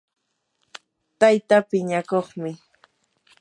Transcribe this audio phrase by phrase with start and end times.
[1.19, 2.51] tayta piñakuqmi